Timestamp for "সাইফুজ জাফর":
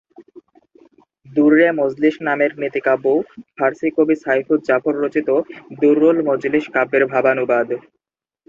4.23-4.95